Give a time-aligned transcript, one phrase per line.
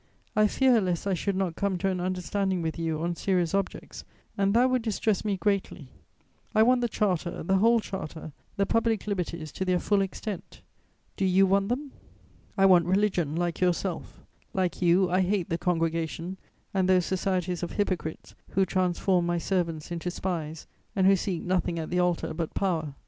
[0.35, 4.03] I fear lest I should not come to an understanding with you on serious objects,
[4.35, 5.91] and that would distress me greatly!
[6.55, 10.61] I want the Charter, the whole Charter, the public liberties to their full extent.
[11.17, 11.91] Do you want them?
[12.57, 14.19] "I want religion, like yourself;
[14.55, 16.37] like you, I hate the Congregation
[16.73, 20.65] and those societies of hypocrites who transform my servants into spies
[20.95, 22.95] and who seek nothing at the altar but power.